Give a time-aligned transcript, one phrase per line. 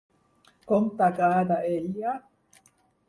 [0.71, 2.17] Com t'agrada ella?